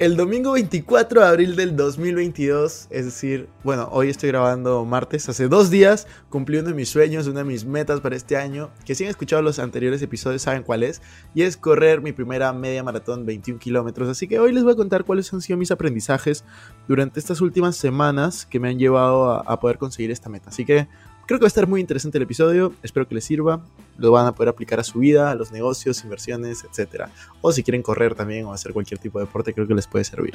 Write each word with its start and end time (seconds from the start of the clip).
El 0.00 0.16
domingo 0.16 0.52
24 0.52 1.20
de 1.20 1.26
abril 1.26 1.56
del 1.56 1.76
2022, 1.76 2.86
es 2.88 3.04
decir, 3.04 3.50
bueno, 3.62 3.86
hoy 3.92 4.08
estoy 4.08 4.30
grabando 4.30 4.82
martes, 4.86 5.28
hace 5.28 5.46
dos 5.46 5.68
días 5.68 6.06
cumplí 6.30 6.56
uno 6.56 6.68
de 6.68 6.74
mis 6.74 6.88
sueños, 6.88 7.26
una 7.26 7.40
de 7.40 7.44
mis 7.44 7.66
metas 7.66 8.00
para 8.00 8.16
este 8.16 8.38
año, 8.38 8.70
que 8.86 8.94
si 8.94 9.04
han 9.04 9.10
escuchado 9.10 9.42
los 9.42 9.58
anteriores 9.58 10.00
episodios 10.00 10.40
saben 10.40 10.62
cuál 10.62 10.84
es, 10.84 11.02
y 11.34 11.42
es 11.42 11.58
correr 11.58 12.00
mi 12.00 12.12
primera 12.12 12.50
media 12.54 12.82
maratón 12.82 13.26
21 13.26 13.60
kilómetros, 13.60 14.08
así 14.08 14.26
que 14.26 14.38
hoy 14.38 14.54
les 14.54 14.64
voy 14.64 14.72
a 14.72 14.76
contar 14.76 15.04
cuáles 15.04 15.30
han 15.34 15.42
sido 15.42 15.58
mis 15.58 15.70
aprendizajes 15.70 16.44
durante 16.88 17.20
estas 17.20 17.42
últimas 17.42 17.76
semanas 17.76 18.46
que 18.46 18.58
me 18.58 18.70
han 18.70 18.78
llevado 18.78 19.30
a, 19.30 19.60
poder 19.60 19.76
conseguir 19.76 20.10
esta 20.10 20.30
meta, 20.30 20.48
así 20.48 20.64
que 20.64 20.88
creo 21.30 21.38
que 21.38 21.44
va 21.44 21.46
a 21.46 21.54
estar 21.54 21.68
muy 21.68 21.80
interesante 21.80 22.18
el 22.18 22.22
episodio, 22.22 22.72
espero 22.82 23.06
que 23.06 23.14
les 23.14 23.22
sirva, 23.22 23.64
lo 23.98 24.10
van 24.10 24.26
a 24.26 24.32
poder 24.32 24.48
aplicar 24.48 24.80
a 24.80 24.82
su 24.82 24.98
vida, 24.98 25.30
a 25.30 25.36
los 25.36 25.52
negocios, 25.52 26.02
inversiones, 26.02 26.64
etc. 26.64 27.04
O 27.40 27.52
si 27.52 27.62
quieren 27.62 27.82
correr 27.82 28.16
también 28.16 28.46
o 28.46 28.52
hacer 28.52 28.72
cualquier 28.72 28.98
tipo 28.98 29.20
de 29.20 29.26
deporte, 29.26 29.54
creo 29.54 29.68
que 29.68 29.76
les 29.76 29.86
puede 29.86 30.04
servir. 30.04 30.34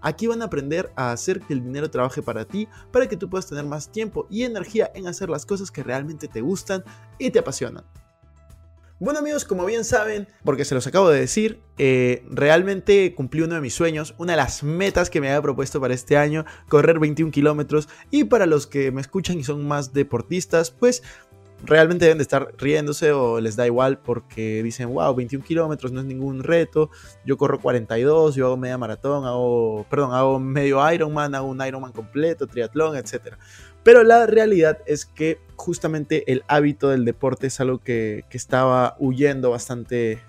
Aquí 0.00 0.26
van 0.26 0.42
a 0.42 0.46
aprender 0.46 0.92
a 0.96 1.12
hacer 1.12 1.40
que 1.40 1.54
el 1.54 1.64
dinero 1.64 1.90
trabaje 1.90 2.22
para 2.22 2.44
ti, 2.44 2.68
para 2.92 3.08
que 3.08 3.16
tú 3.16 3.28
puedas 3.28 3.46
tener 3.46 3.64
más 3.64 3.90
tiempo 3.90 4.26
y 4.30 4.44
energía 4.44 4.90
en 4.94 5.06
hacer 5.06 5.28
las 5.28 5.46
cosas 5.46 5.70
que 5.70 5.82
realmente 5.82 6.28
te 6.28 6.40
gustan 6.40 6.84
y 7.18 7.30
te 7.30 7.38
apasionan. 7.38 7.84
Bueno 9.00 9.20
amigos, 9.20 9.44
como 9.44 9.64
bien 9.64 9.84
saben, 9.84 10.26
porque 10.42 10.64
se 10.64 10.74
los 10.74 10.88
acabo 10.88 11.08
de 11.08 11.20
decir, 11.20 11.62
eh, 11.78 12.24
realmente 12.28 13.14
cumplí 13.14 13.42
uno 13.42 13.54
de 13.54 13.60
mis 13.60 13.72
sueños, 13.72 14.16
una 14.18 14.32
de 14.32 14.38
las 14.38 14.64
metas 14.64 15.08
que 15.08 15.20
me 15.20 15.28
había 15.28 15.40
propuesto 15.40 15.80
para 15.80 15.94
este 15.94 16.16
año, 16.16 16.44
correr 16.68 16.98
21 16.98 17.30
kilómetros. 17.30 17.88
Y 18.10 18.24
para 18.24 18.46
los 18.46 18.66
que 18.66 18.90
me 18.90 19.00
escuchan 19.00 19.38
y 19.38 19.44
son 19.44 19.68
más 19.68 19.92
deportistas, 19.92 20.72
pues 20.72 21.04
realmente 21.64 22.04
deben 22.04 22.18
de 22.18 22.22
estar 22.22 22.54
riéndose 22.56 23.12
o 23.12 23.40
les 23.40 23.56
da 23.56 23.66
igual 23.66 23.98
porque 23.98 24.62
dicen, 24.62 24.92
wow, 24.92 25.14
21 25.14 25.44
kilómetros 25.44 25.92
no 25.92 26.00
es 26.00 26.06
ningún 26.06 26.42
reto, 26.42 26.90
yo 27.24 27.36
corro 27.36 27.60
42, 27.60 28.34
yo 28.34 28.46
hago 28.46 28.56
media 28.56 28.78
maratón, 28.78 29.24
hago, 29.24 29.86
perdón, 29.90 30.14
hago 30.14 30.38
medio 30.38 30.92
Ironman, 30.92 31.34
hago 31.34 31.48
un 31.48 31.64
Ironman 31.64 31.92
completo, 31.92 32.46
triatlón, 32.46 32.96
etc. 32.96 33.36
Pero 33.82 34.04
la 34.04 34.26
realidad 34.26 34.78
es 34.86 35.06
que 35.06 35.40
justamente 35.56 36.30
el 36.30 36.44
hábito 36.48 36.88
del 36.88 37.04
deporte 37.04 37.48
es 37.48 37.60
algo 37.60 37.78
que, 37.78 38.24
que 38.30 38.36
estaba 38.36 38.96
huyendo 38.98 39.50
bastante 39.50 40.22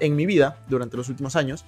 en 0.00 0.16
mi 0.16 0.26
vida 0.26 0.58
durante 0.68 0.96
los 0.96 1.08
últimos 1.08 1.36
años. 1.36 1.64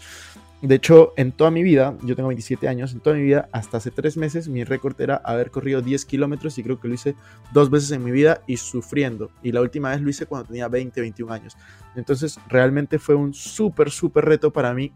De 0.60 0.74
hecho, 0.74 1.12
en 1.16 1.30
toda 1.30 1.52
mi 1.52 1.62
vida, 1.62 1.96
yo 2.02 2.16
tengo 2.16 2.28
27 2.28 2.66
años, 2.66 2.92
en 2.92 2.98
toda 2.98 3.14
mi 3.14 3.22
vida, 3.22 3.48
hasta 3.52 3.76
hace 3.76 3.92
3 3.92 4.16
meses, 4.16 4.48
mi 4.48 4.64
récord 4.64 5.00
era 5.00 5.16
haber 5.16 5.52
corrido 5.52 5.82
10 5.82 6.04
kilómetros 6.04 6.58
y 6.58 6.64
creo 6.64 6.80
que 6.80 6.88
lo 6.88 6.94
hice 6.94 7.14
dos 7.52 7.70
veces 7.70 7.92
en 7.92 8.02
mi 8.02 8.10
vida 8.10 8.42
y 8.48 8.56
sufriendo. 8.56 9.30
Y 9.42 9.52
la 9.52 9.60
última 9.60 9.91
vez 9.91 10.00
lo 10.00 10.10
hice 10.10 10.26
cuando 10.26 10.48
tenía 10.48 10.66
20, 10.66 11.00
21 11.00 11.32
años. 11.32 11.56
Entonces, 11.94 12.41
realmente 12.48 12.98
fue 12.98 13.14
un 13.14 13.34
súper, 13.34 13.91
súper 13.91 14.24
reto 14.24 14.52
para 14.52 14.74
mí 14.74 14.92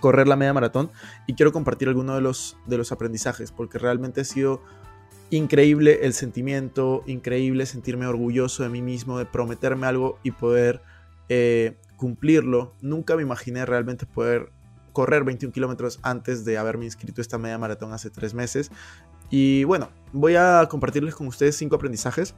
correr 0.00 0.26
la 0.26 0.36
media 0.36 0.54
maratón 0.54 0.90
y 1.26 1.34
quiero 1.34 1.52
compartir 1.52 1.88
algunos 1.88 2.16
de 2.16 2.22
los, 2.22 2.56
de 2.66 2.78
los 2.78 2.92
aprendizajes 2.92 3.52
porque 3.52 3.78
realmente 3.78 4.20
ha 4.20 4.24
sido 4.24 4.62
increíble 5.30 6.00
el 6.02 6.14
sentimiento, 6.14 7.02
increíble 7.06 7.66
sentirme 7.66 8.06
orgulloso 8.06 8.62
de 8.62 8.70
mí 8.70 8.80
mismo, 8.80 9.18
de 9.18 9.26
prometerme 9.26 9.86
algo 9.86 10.18
y 10.22 10.30
poder 10.30 10.80
eh, 11.28 11.76
cumplirlo. 11.96 12.74
Nunca 12.80 13.16
me 13.16 13.22
imaginé 13.22 13.66
realmente 13.66 14.06
poder 14.06 14.50
correr 14.98 15.22
21 15.22 15.52
kilómetros 15.52 16.00
antes 16.02 16.44
de 16.44 16.58
haberme 16.58 16.84
inscrito 16.84 17.20
esta 17.20 17.38
media 17.38 17.56
maratón 17.56 17.92
hace 17.92 18.10
tres 18.10 18.34
meses. 18.34 18.72
Y 19.30 19.62
bueno, 19.62 19.90
voy 20.12 20.34
a 20.34 20.66
compartirles 20.68 21.14
con 21.14 21.28
ustedes 21.28 21.54
cinco 21.54 21.76
aprendizajes. 21.76 22.34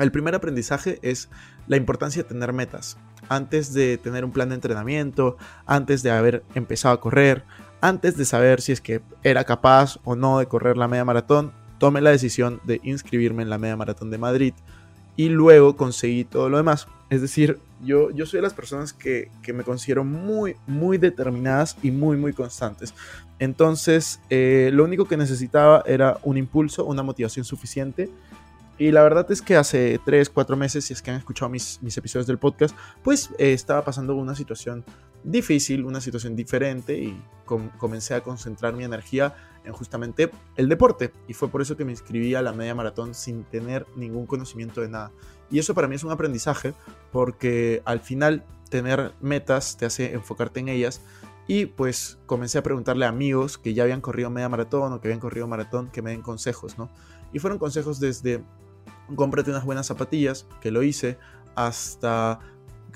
El 0.00 0.10
primer 0.10 0.34
aprendizaje 0.34 0.98
es 1.02 1.28
la 1.68 1.76
importancia 1.76 2.24
de 2.24 2.28
tener 2.28 2.52
metas. 2.52 2.98
Antes 3.28 3.72
de 3.72 3.98
tener 3.98 4.24
un 4.24 4.32
plan 4.32 4.48
de 4.48 4.56
entrenamiento, 4.56 5.36
antes 5.64 6.02
de 6.02 6.10
haber 6.10 6.42
empezado 6.56 6.92
a 6.92 7.00
correr, 7.00 7.44
antes 7.80 8.16
de 8.16 8.24
saber 8.24 8.62
si 8.62 8.72
es 8.72 8.80
que 8.80 9.00
era 9.22 9.44
capaz 9.44 10.00
o 10.02 10.16
no 10.16 10.40
de 10.40 10.46
correr 10.46 10.76
la 10.76 10.88
media 10.88 11.04
maratón, 11.04 11.52
tomé 11.78 12.00
la 12.00 12.10
decisión 12.10 12.60
de 12.64 12.80
inscribirme 12.82 13.44
en 13.44 13.50
la 13.50 13.58
media 13.58 13.76
maratón 13.76 14.10
de 14.10 14.18
Madrid 14.18 14.54
y 15.14 15.28
luego 15.28 15.76
conseguí 15.76 16.24
todo 16.24 16.48
lo 16.48 16.56
demás. 16.56 16.88
Es 17.10 17.22
decir, 17.22 17.60
yo, 17.82 18.10
yo 18.10 18.26
soy 18.26 18.38
de 18.38 18.42
las 18.42 18.54
personas 18.54 18.92
que, 18.92 19.30
que 19.42 19.52
me 19.52 19.64
considero 19.64 20.04
muy, 20.04 20.56
muy 20.66 20.98
determinadas 20.98 21.76
y 21.82 21.90
muy, 21.90 22.16
muy 22.16 22.32
constantes. 22.32 22.94
Entonces, 23.38 24.20
eh, 24.30 24.70
lo 24.72 24.84
único 24.84 25.06
que 25.06 25.16
necesitaba 25.16 25.82
era 25.86 26.18
un 26.22 26.36
impulso, 26.36 26.84
una 26.84 27.02
motivación 27.02 27.44
suficiente. 27.44 28.10
Y 28.78 28.90
la 28.90 29.02
verdad 29.02 29.30
es 29.30 29.40
que 29.40 29.56
hace 29.56 29.98
3, 30.04 30.28
4 30.28 30.56
meses, 30.56 30.84
si 30.84 30.92
es 30.92 31.00
que 31.00 31.10
han 31.10 31.16
escuchado 31.16 31.50
mis, 31.50 31.82
mis 31.82 31.96
episodios 31.96 32.26
del 32.26 32.38
podcast, 32.38 32.76
pues 33.02 33.30
eh, 33.38 33.52
estaba 33.52 33.84
pasando 33.84 34.14
una 34.14 34.34
situación 34.34 34.84
difícil, 35.24 35.84
una 35.84 36.00
situación 36.00 36.36
diferente 36.36 36.98
y 36.98 37.20
com 37.44 37.70
comencé 37.78 38.14
a 38.14 38.22
concentrar 38.22 38.74
mi 38.74 38.84
energía 38.84 39.34
en 39.64 39.72
justamente 39.72 40.30
el 40.56 40.68
deporte. 40.68 41.12
Y 41.26 41.34
fue 41.34 41.48
por 41.48 41.62
eso 41.62 41.76
que 41.76 41.84
me 41.84 41.92
inscribí 41.92 42.34
a 42.34 42.42
la 42.42 42.52
media 42.52 42.74
maratón 42.74 43.14
sin 43.14 43.44
tener 43.44 43.86
ningún 43.96 44.26
conocimiento 44.26 44.80
de 44.80 44.88
nada. 44.88 45.10
Y 45.50 45.58
eso 45.58 45.74
para 45.74 45.88
mí 45.88 45.94
es 45.94 46.04
un 46.04 46.10
aprendizaje 46.10 46.74
porque 47.12 47.82
al 47.84 48.00
final 48.00 48.44
tener 48.68 49.14
metas 49.20 49.76
te 49.76 49.86
hace 49.86 50.12
enfocarte 50.12 50.60
en 50.60 50.68
ellas. 50.68 51.00
Y 51.48 51.66
pues 51.66 52.18
comencé 52.26 52.58
a 52.58 52.62
preguntarle 52.62 53.06
a 53.06 53.08
amigos 53.08 53.56
que 53.56 53.72
ya 53.72 53.84
habían 53.84 54.00
corrido 54.00 54.30
media 54.30 54.48
maratón 54.48 54.92
o 54.92 55.00
que 55.00 55.08
habían 55.08 55.20
corrido 55.20 55.46
maratón 55.46 55.90
que 55.90 56.02
me 56.02 56.10
den 56.10 56.22
consejos, 56.22 56.76
¿no? 56.76 56.90
Y 57.32 57.38
fueron 57.38 57.58
consejos 57.58 58.00
desde 58.00 58.42
cómprate 59.14 59.50
unas 59.50 59.64
buenas 59.64 59.86
zapatillas, 59.86 60.46
que 60.60 60.72
lo 60.72 60.82
hice, 60.82 61.18
hasta 61.54 62.40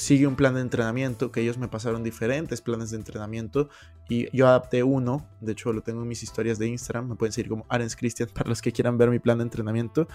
sigue 0.01 0.27
un 0.27 0.35
plan 0.35 0.55
de 0.55 0.63
entrenamiento, 0.63 1.31
que 1.31 1.43
ellos 1.43 1.59
me 1.59 1.69
pasaron 1.69 2.03
diferentes 2.03 2.63
planes 2.63 2.91
de 2.91 2.97
entrenamiento 2.97 3.69
y 4.09 4.35
yo 4.35 4.49
adapté 4.49 4.83
uno, 4.83 5.29
de 5.43 5.53
hecho 5.53 5.75
lo 5.75 5.83
tengo 5.83 6.01
en 6.01 6.09
mis 6.09 6.23
historias 6.23 6.59
de 6.59 6.69
Instagram, 6.69 7.11
me 7.11 7.17
pueden 7.17 7.35
seguir 7.35 7.51
como 7.51 7.67
Arens 7.69 7.97
Christian 7.97 8.31
para 8.35 8.49
los 8.49 8.63
que 8.63 8.73
quieran 8.73 8.97
ver 8.97 9.11
mi 9.11 9.19
plan 9.19 9.37
de 9.39 9.45
entrenamiento. 9.45 10.09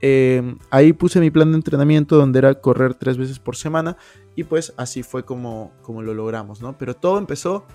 Eh, 0.00 0.54
ahí 0.70 0.92
puse 0.92 1.18
mi 1.18 1.32
plan 1.32 1.50
de 1.50 1.56
entrenamiento 1.56 2.16
donde 2.16 2.38
era 2.38 2.54
correr 2.54 2.94
tres 2.94 3.18
veces 3.18 3.40
por 3.40 3.56
semana 3.56 3.96
y 4.36 4.44
pues 4.44 4.74
así 4.76 5.02
fue 5.02 5.24
como, 5.24 5.72
como 5.82 6.02
lo 6.02 6.14
logramos, 6.14 6.62
¿no? 6.62 6.78
Pero 6.78 6.94
todo 6.94 7.18
empezó 7.18 7.66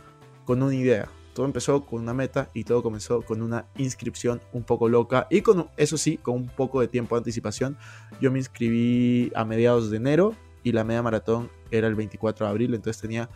con 0.46 0.64
una 0.64 0.74
idea, 0.74 1.10
todo 1.34 1.46
empezó 1.46 1.86
con 1.86 2.02
una 2.02 2.14
meta 2.14 2.50
y 2.54 2.64
todo 2.64 2.82
comenzó 2.82 3.24
con 3.24 3.42
una 3.42 3.66
inscripción 3.76 4.40
un 4.54 4.64
poco 4.64 4.88
loca 4.88 5.28
y 5.30 5.42
con, 5.42 5.68
eso 5.76 5.98
sí, 5.98 6.16
con 6.16 6.36
un 6.36 6.48
poco 6.48 6.80
de 6.80 6.88
tiempo 6.88 7.16
de 7.16 7.20
anticipación. 7.20 7.78
Yo 8.22 8.32
me 8.32 8.40
inscribí 8.40 9.34
a 9.36 9.44
mediados 9.44 9.92
de 9.92 9.98
enero 9.98 10.34
y 10.64 10.72
la 10.72 10.84
media 10.84 11.04
maratón 11.04 11.50
era 11.72 11.88
el 11.88 11.96
24 11.96 12.46
de 12.46 12.50
abril, 12.50 12.74
entonces 12.74 13.02
tenía 13.02 13.30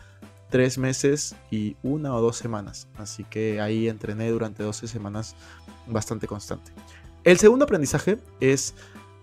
tres 0.50 0.76
meses 0.76 1.34
y 1.50 1.76
una 1.82 2.14
o 2.14 2.20
dos 2.20 2.36
semanas. 2.36 2.86
Así 2.96 3.24
que 3.24 3.60
ahí 3.60 3.88
entrené 3.88 4.30
durante 4.30 4.62
12 4.62 4.86
semanas 4.86 5.34
bastante 5.86 6.26
constante. 6.26 6.72
El 7.24 7.38
segundo 7.38 7.64
aprendizaje 7.64 8.18
es, 8.40 8.74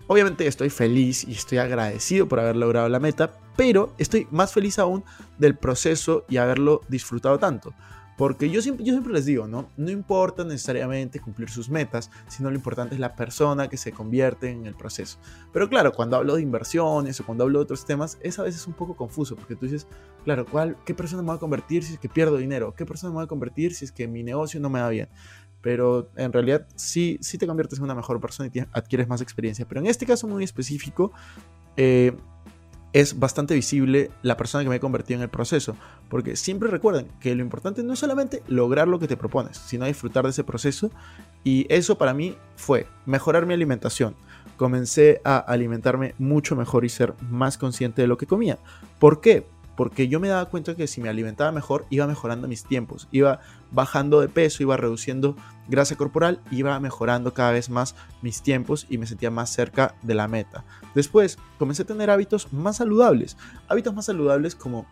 obviamente 0.08 0.46
estoy 0.46 0.70
feliz 0.70 1.24
y 1.26 1.32
estoy 1.32 1.58
agradecido 1.58 2.28
por 2.28 2.40
haber 2.40 2.56
logrado 2.56 2.88
la 2.88 2.98
meta, 2.98 3.32
pero 3.56 3.94
estoy 3.98 4.26
más 4.30 4.52
feliz 4.52 4.78
aún 4.78 5.04
del 5.38 5.56
proceso 5.56 6.24
y 6.28 6.38
haberlo 6.38 6.80
disfrutado 6.88 7.38
tanto. 7.38 7.74
Porque 8.20 8.50
yo 8.50 8.60
siempre, 8.60 8.84
les 9.14 9.24
digo, 9.24 9.48
¿no? 9.48 9.70
No 9.78 9.90
importa 9.90 10.44
necesariamente 10.44 11.20
cumplir 11.20 11.48
sus 11.48 11.70
metas, 11.70 12.10
sino 12.28 12.50
lo 12.50 12.56
importante 12.56 12.94
es 12.94 13.00
la 13.00 13.16
persona 13.16 13.68
que 13.68 13.78
se 13.78 13.92
convierte 13.92 14.50
en 14.50 14.66
el 14.66 14.74
proceso. 14.74 15.18
Pero 15.54 15.70
claro, 15.70 15.90
cuando 15.90 16.18
hablo 16.18 16.34
de 16.34 16.42
inversiones 16.42 17.18
o 17.18 17.24
cuando 17.24 17.44
hablo 17.44 17.60
de 17.60 17.62
otros 17.62 17.86
temas, 17.86 18.18
es 18.20 18.38
a 18.38 18.42
veces 18.42 18.66
un 18.66 18.74
poco 18.74 18.94
confuso, 18.94 19.36
porque 19.36 19.56
tú 19.56 19.64
dices, 19.64 19.86
claro, 20.22 20.44
¿cuál, 20.44 20.76
¿qué 20.84 20.92
persona 20.92 21.22
me 21.22 21.28
voy 21.28 21.36
a 21.36 21.40
convertir 21.40 21.82
si 21.82 21.94
es 21.94 21.98
que 21.98 22.10
pierdo 22.10 22.36
dinero? 22.36 22.74
¿Qué 22.74 22.84
persona 22.84 23.10
me 23.10 23.14
voy 23.14 23.24
a 23.24 23.26
convertir 23.26 23.74
si 23.74 23.86
es 23.86 23.90
que 23.90 24.06
mi 24.06 24.22
negocio 24.22 24.60
no 24.60 24.68
me 24.68 24.82
va 24.82 24.90
bien? 24.90 25.08
Pero 25.62 26.10
en 26.16 26.30
realidad 26.30 26.66
sí, 26.74 27.16
sí 27.22 27.38
te 27.38 27.46
conviertes 27.46 27.78
en 27.78 27.84
una 27.84 27.94
mejor 27.94 28.20
persona 28.20 28.50
y 28.52 28.58
adquieres 28.72 29.08
más 29.08 29.22
experiencia. 29.22 29.66
Pero 29.66 29.80
en 29.80 29.86
este 29.86 30.04
caso 30.04 30.28
muy 30.28 30.44
específico, 30.44 31.10
eh, 31.78 32.14
es 32.92 33.18
bastante 33.18 33.54
visible 33.54 34.10
la 34.22 34.36
persona 34.36 34.64
que 34.64 34.70
me 34.70 34.76
he 34.76 34.80
convertido 34.80 35.18
en 35.18 35.22
el 35.22 35.28
proceso. 35.28 35.76
Porque 36.08 36.36
siempre 36.36 36.70
recuerden 36.70 37.08
que 37.20 37.34
lo 37.34 37.42
importante 37.42 37.82
no 37.82 37.92
es 37.92 37.98
solamente 37.98 38.42
lograr 38.48 38.88
lo 38.88 38.98
que 38.98 39.08
te 39.08 39.16
propones, 39.16 39.56
sino 39.56 39.86
disfrutar 39.86 40.24
de 40.24 40.30
ese 40.30 40.44
proceso. 40.44 40.90
Y 41.44 41.66
eso 41.68 41.98
para 41.98 42.14
mí 42.14 42.36
fue 42.56 42.86
mejorar 43.06 43.46
mi 43.46 43.54
alimentación. 43.54 44.16
Comencé 44.56 45.20
a 45.24 45.38
alimentarme 45.38 46.14
mucho 46.18 46.56
mejor 46.56 46.84
y 46.84 46.88
ser 46.88 47.14
más 47.30 47.56
consciente 47.56 48.02
de 48.02 48.08
lo 48.08 48.18
que 48.18 48.26
comía. 48.26 48.58
¿Por 48.98 49.20
qué? 49.20 49.46
Porque 49.76 50.08
yo 50.08 50.20
me 50.20 50.28
daba 50.28 50.46
cuenta 50.46 50.74
que 50.76 50.86
si 50.86 51.00
me 51.00 51.08
alimentaba 51.08 51.52
mejor, 51.52 51.86
iba 51.90 52.06
mejorando 52.06 52.48
mis 52.48 52.64
tiempos, 52.64 53.08
iba 53.12 53.40
bajando 53.70 54.20
de 54.20 54.28
peso, 54.28 54.62
iba 54.62 54.76
reduciendo 54.76 55.36
grasa 55.68 55.96
corporal, 55.96 56.40
iba 56.50 56.78
mejorando 56.80 57.32
cada 57.32 57.52
vez 57.52 57.70
más 57.70 57.94
mis 58.22 58.42
tiempos 58.42 58.86
y 58.90 58.98
me 58.98 59.06
sentía 59.06 59.30
más 59.30 59.50
cerca 59.50 59.94
de 60.02 60.14
la 60.14 60.28
meta. 60.28 60.64
Después 60.94 61.38
comencé 61.58 61.82
a 61.82 61.86
tener 61.86 62.10
hábitos 62.10 62.52
más 62.52 62.76
saludables, 62.76 63.36
hábitos 63.68 63.94
más 63.94 64.06
saludables 64.06 64.54
como 64.54 64.86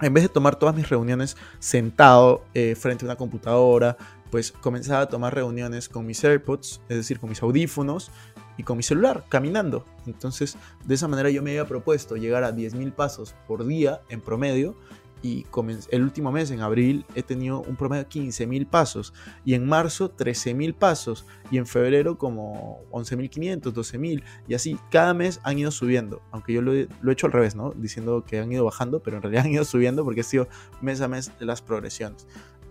en 0.00 0.12
vez 0.12 0.24
de 0.24 0.28
tomar 0.28 0.56
todas 0.56 0.74
mis 0.74 0.88
reuniones 0.88 1.36
sentado 1.58 2.44
eh, 2.54 2.74
frente 2.74 3.04
a 3.04 3.08
una 3.08 3.16
computadora, 3.16 3.96
pues 4.30 4.52
comenzaba 4.52 5.02
a 5.02 5.08
tomar 5.08 5.34
reuniones 5.34 5.88
con 5.88 6.06
mis 6.06 6.22
AirPods, 6.24 6.80
es 6.88 6.96
decir, 6.96 7.20
con 7.20 7.30
mis 7.30 7.42
audífonos 7.42 8.10
y 8.56 8.62
con 8.62 8.76
mi 8.76 8.82
celular, 8.82 9.24
caminando. 9.28 9.84
Entonces, 10.06 10.56
de 10.84 10.94
esa 10.94 11.08
manera 11.08 11.30
yo 11.30 11.42
me 11.42 11.50
había 11.50 11.66
propuesto 11.66 12.16
llegar 12.16 12.44
a 12.44 12.54
10.000 12.54 12.92
pasos 12.92 13.34
por 13.46 13.66
día 13.66 14.00
en 14.08 14.20
promedio 14.20 14.76
y 15.24 15.46
el 15.90 16.02
último 16.02 16.30
mes, 16.30 16.50
en 16.50 16.60
abril, 16.60 17.06
he 17.14 17.22
tenido 17.22 17.62
un 17.62 17.76
promedio 17.76 18.04
de 18.04 18.10
15.000 18.10 18.68
pasos 18.68 19.14
y 19.42 19.54
en 19.54 19.66
marzo 19.66 20.14
13.000 20.14 20.74
pasos 20.74 21.24
y 21.50 21.56
en 21.56 21.66
febrero 21.66 22.18
como 22.18 22.82
11.500, 22.90 23.72
12.000 23.72 24.22
y 24.46 24.54
así 24.54 24.76
cada 24.90 25.14
mes 25.14 25.40
han 25.42 25.58
ido 25.58 25.70
subiendo, 25.70 26.20
aunque 26.30 26.52
yo 26.52 26.60
lo 26.60 26.74
he, 26.74 26.88
lo 27.00 27.10
he, 27.10 27.14
hecho 27.14 27.26
al 27.26 27.32
revés, 27.32 27.56
¿no? 27.56 27.70
Diciendo 27.70 28.22
que 28.26 28.38
han 28.38 28.52
ido 28.52 28.66
bajando, 28.66 29.02
pero 29.02 29.16
en 29.16 29.22
realidad 29.22 29.46
han 29.46 29.52
ido 29.52 29.64
subiendo 29.64 30.04
porque 30.04 30.20
ha 30.20 30.24
sido 30.24 30.46
mes 30.82 31.00
a 31.00 31.08
mes 31.08 31.32
las 31.38 31.62
progresiones. 31.62 32.26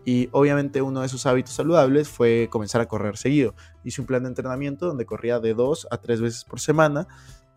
Y 0.05 0.29
obviamente 0.31 0.81
uno 0.81 0.99
de 1.01 1.05
esos 1.05 1.25
hábitos 1.25 1.53
saludables 1.53 2.09
fue 2.09 2.47
comenzar 2.51 2.81
a 2.81 2.87
correr 2.87 3.17
seguido. 3.17 3.55
Hice 3.83 4.01
un 4.01 4.07
plan 4.07 4.23
de 4.23 4.29
entrenamiento 4.29 4.87
donde 4.87 5.05
corría 5.05 5.39
de 5.39 5.53
dos 5.53 5.87
a 5.91 5.97
tres 5.97 6.21
veces 6.21 6.43
por 6.43 6.59
semana. 6.59 7.07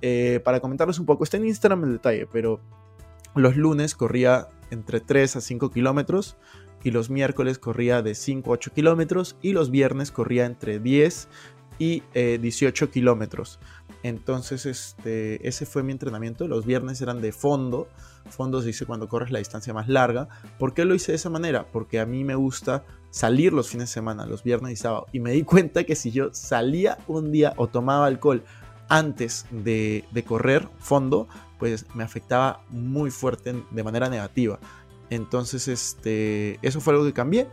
Eh, 0.03 0.41
para 0.45 0.61
comentarles 0.61 0.99
un 0.99 1.07
poco, 1.07 1.25
está 1.25 1.37
en 1.37 1.47
Instagram 1.47 1.85
el 1.85 1.93
detalle, 1.93 2.27
pero 2.31 2.61
los 3.35 3.57
lunes 3.57 3.95
corría 3.95 4.49
entre 4.71 5.01
3 5.01 5.37
a 5.37 5.41
5 5.41 5.71
kilómetros 5.71 6.37
y 6.83 6.91
los 6.91 7.11
miércoles 7.11 7.59
corría 7.59 8.03
de 8.03 8.15
5 8.15 8.51
a 8.51 8.55
8 8.55 8.73
kilómetros 8.75 9.37
y 9.43 9.53
los 9.53 9.71
viernes 9.71 10.11
corría 10.13 10.47
entre 10.47 10.79
10 10.79 11.29
y 11.79 12.03
18 12.15 12.85
eh, 12.85 12.89
kilómetros. 12.89 13.59
Entonces, 14.07 14.67
este, 14.67 15.47
ese 15.49 15.67
fue 15.67 15.83
mi 15.83 15.91
entrenamiento. 15.91 16.47
Los 16.47 16.65
viernes 16.65 17.01
eran 17.01 17.21
de 17.21 17.33
fondo. 17.33 17.89
Fondo 18.31 18.61
se 18.61 18.69
dice 18.69 18.87
cuando 18.87 19.09
corres 19.09 19.33
la 19.33 19.41
distancia 19.41 19.75
más 19.75 19.89
larga. 19.89 20.29
¿Por 20.61 20.75
qué 20.75 20.85
lo 20.85 20.95
hice 20.95 21.11
de 21.11 21.17
esa 21.17 21.29
manera? 21.29 21.67
Porque 21.73 21.99
a 21.99 22.07
mí 22.07 22.23
me 22.23 22.37
gusta 22.37 22.85
salir 23.11 23.53
los 23.53 23.69
fines 23.69 23.89
de 23.89 23.95
semana, 23.95 24.25
los 24.25 24.45
viernes 24.45 24.75
y 24.75 24.77
sábado. 24.77 25.07
Y 25.11 25.19
me 25.19 25.33
di 25.33 25.43
cuenta 25.45 25.83
que 25.83 25.97
si 25.97 26.13
yo 26.13 26.33
salía 26.33 26.99
un 27.09 27.33
día 27.33 27.53
o 27.57 27.67
tomaba 27.67 28.07
alcohol 28.07 28.45
antes 28.89 29.45
de, 29.51 30.05
de 30.13 30.23
correr 30.23 30.69
fondo, 30.79 31.27
pues 31.59 31.87
me 31.95 32.05
afectaba 32.05 32.63
muy 32.71 33.11
fuerte 33.11 33.61
de 33.73 33.83
manera 33.83 34.09
negativa. 34.09 34.61
Entonces, 35.11 35.67
este, 35.67 36.61
eso 36.63 36.81
fue 36.81 36.93
algo 36.95 37.05
que 37.05 37.13
cambié 37.13 37.49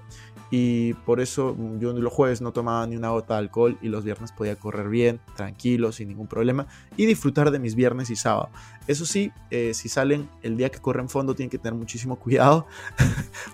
y 0.56 0.94
por 0.94 1.20
eso 1.20 1.58
yo 1.80 1.94
los 1.94 2.14
jueves 2.14 2.40
no 2.40 2.54
tomaba 2.54 2.86
ni 2.86 2.96
una 2.96 3.10
gota 3.10 3.34
de 3.34 3.40
alcohol 3.40 3.76
y 3.82 3.88
los 3.88 4.04
viernes 4.04 4.32
podía 4.32 4.56
correr 4.56 4.88
bien, 4.88 5.20
tranquilo, 5.36 5.92
sin 5.92 6.10
ningún 6.10 6.28
problema 6.28 6.68
y 6.96 7.08
disfrutar 7.08 7.50
de 7.50 7.58
mis 7.58 7.74
viernes 7.74 8.12
y 8.12 8.16
sábado. 8.16 8.52
Eso 8.86 9.08
sí, 9.08 9.32
eh, 9.50 9.74
si 9.74 9.90
salen 9.90 10.30
el 10.44 10.56
día 10.56 10.70
que 10.70 10.78
corren 10.78 11.10
fondo 11.10 11.34
tienen 11.34 11.50
que 11.50 11.58
tener 11.58 11.74
muchísimo 11.74 12.18
cuidado 12.20 12.68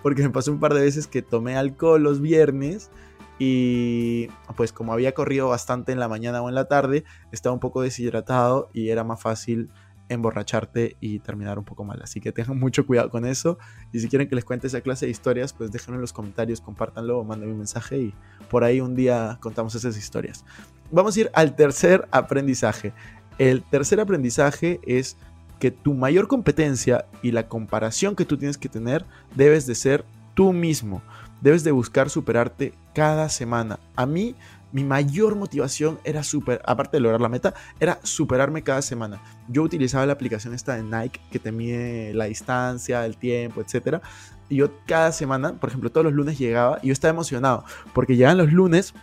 porque 0.03 0.23
me 0.23 0.29
pasó 0.29 0.51
un 0.51 0.59
par 0.59 0.73
de 0.73 0.81
veces 0.81 1.07
que 1.07 1.21
tomé 1.21 1.55
alcohol 1.55 2.03
los 2.03 2.19
viernes 2.19 2.91
y 3.39 4.27
pues 4.57 4.73
como 4.73 4.91
había 4.91 5.13
corrido 5.13 5.47
bastante 5.47 5.93
en 5.93 6.01
la 6.01 6.09
mañana 6.09 6.41
o 6.41 6.49
en 6.49 6.55
la 6.55 6.65
tarde, 6.65 7.05
estaba 7.31 7.53
un 7.53 7.61
poco 7.61 7.81
deshidratado 7.81 8.69
y 8.73 8.89
era 8.89 9.05
más 9.05 9.21
fácil 9.21 9.69
emborracharte 10.09 10.97
y 10.99 11.19
terminar 11.19 11.57
un 11.57 11.65
poco 11.65 11.83
mal. 11.83 12.01
Así 12.01 12.19
que 12.19 12.31
tengan 12.31 12.59
mucho 12.59 12.85
cuidado 12.85 13.09
con 13.09 13.25
eso. 13.25 13.57
Y 13.93 13.99
si 13.99 14.09
quieren 14.09 14.27
que 14.27 14.35
les 14.35 14.43
cuente 14.43 14.67
esa 14.67 14.81
clase 14.81 15.05
de 15.05 15.11
historias, 15.11 15.53
pues 15.53 15.71
déjenlo 15.71 15.95
en 15.95 16.01
los 16.01 16.13
comentarios, 16.13 16.59
compártanlo 16.59 17.19
o 17.19 17.21
un 17.21 17.57
mensaje 17.57 17.97
y 17.99 18.13
por 18.49 18.63
ahí 18.63 18.81
un 18.81 18.95
día 18.95 19.37
contamos 19.41 19.75
esas 19.75 19.97
historias. 19.97 20.43
Vamos 20.91 21.15
a 21.15 21.21
ir 21.21 21.31
al 21.33 21.55
tercer 21.55 22.07
aprendizaje. 22.11 22.93
El 23.37 23.63
tercer 23.63 23.99
aprendizaje 23.99 24.79
es 24.85 25.17
que 25.59 25.71
tu 25.71 25.93
mayor 25.93 26.27
competencia 26.27 27.05
y 27.21 27.31
la 27.31 27.47
comparación 27.47 28.15
que 28.15 28.25
tú 28.25 28.37
tienes 28.37 28.57
que 28.57 28.69
tener 28.69 29.05
debes 29.35 29.65
de 29.65 29.75
ser 29.75 30.05
tú 30.33 30.53
mismo. 30.53 31.01
Debes 31.41 31.63
de 31.63 31.71
buscar 31.71 32.09
superarte 32.09 32.73
cada 32.93 33.29
semana. 33.29 33.79
A 33.95 34.05
mí 34.05 34.35
mi 34.71 34.83
mayor 34.83 35.35
motivación 35.35 35.99
era 36.03 36.23
super, 36.23 36.61
aparte 36.65 36.97
de 36.97 37.01
lograr 37.01 37.21
la 37.21 37.29
meta, 37.29 37.53
era 37.79 37.99
superarme 38.03 38.61
cada 38.61 38.81
semana. 38.81 39.21
Yo 39.47 39.63
utilizaba 39.63 40.05
la 40.05 40.13
aplicación 40.13 40.53
esta 40.53 40.75
de 40.75 40.83
Nike 40.83 41.19
que 41.31 41.39
te 41.39 41.51
mide 41.51 42.13
la 42.13 42.25
distancia, 42.25 43.05
el 43.05 43.17
tiempo, 43.17 43.61
etc. 43.61 44.01
Y 44.47 44.57
yo 44.57 44.69
cada 44.85 45.11
semana, 45.11 45.53
por 45.53 45.69
ejemplo, 45.69 45.91
todos 45.91 46.05
los 46.05 46.13
lunes 46.13 46.37
llegaba 46.37 46.79
y 46.81 46.87
yo 46.87 46.93
estaba 46.93 47.11
emocionado 47.11 47.63
porque 47.93 48.15
llegan 48.15 48.37
los 48.37 48.51
lunes 48.51 48.93